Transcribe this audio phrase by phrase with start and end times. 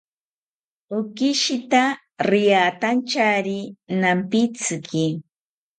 [0.97, 1.81] Okishita
[2.29, 3.59] riantanchari
[4.01, 5.05] nampitziki